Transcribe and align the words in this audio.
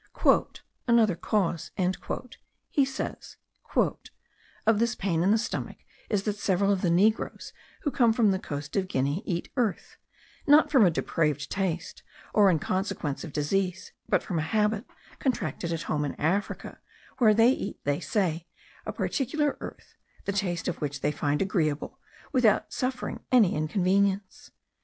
"Another 0.87 1.15
cause," 1.15 1.69
he 2.71 2.85
says, 2.85 3.37
"of 4.65 4.79
this 4.79 4.95
pain 4.95 5.21
in 5.21 5.29
the 5.29 5.37
stomach 5.37 5.77
is 6.09 6.23
that 6.23 6.37
several 6.37 6.71
of 6.71 6.81
the 6.81 6.89
negroes, 6.89 7.53
who 7.83 7.91
come 7.91 8.11
from 8.11 8.31
the 8.31 8.39
coast 8.39 8.75
of 8.75 8.87
Guinea, 8.87 9.21
eat 9.27 9.51
earth; 9.57 9.97
not 10.47 10.71
from 10.71 10.87
a 10.87 10.89
depraved 10.89 11.51
taste, 11.51 12.01
or 12.33 12.49
in 12.49 12.57
consequence 12.57 13.23
of 13.23 13.31
disease, 13.31 13.91
but 14.09 14.23
from 14.23 14.39
a 14.39 14.51
habit 14.57 14.85
contracted 15.19 15.71
at 15.71 15.83
home 15.83 16.03
in 16.03 16.15
Africa, 16.15 16.79
where 17.19 17.35
they 17.35 17.51
eat, 17.51 17.79
they 17.83 17.99
say, 17.99 18.47
a 18.87 18.91
particular 18.91 19.55
earth, 19.59 19.93
the 20.25 20.31
taste 20.31 20.67
of 20.67 20.81
which 20.81 21.01
they 21.01 21.11
find 21.11 21.43
agreeable, 21.43 21.99
without 22.33 22.73
suffering 22.73 23.19
any 23.31 23.53
inconvenience. 23.53 24.49